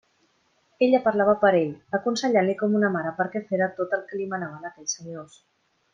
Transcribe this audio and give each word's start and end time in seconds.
Ella 0.85 1.01
parlava 1.07 1.35
per 1.43 1.51
ell, 1.59 1.69
aconsellant-li 1.99 2.57
com 2.63 2.73
una 2.81 2.91
mare 2.97 3.11
perquè 3.21 3.43
fera 3.53 3.71
tot 3.81 3.97
el 3.99 4.03
que 4.09 4.19
li 4.23 4.29
manaven 4.33 4.71
aquells 4.71 4.97
senyors. 4.99 5.37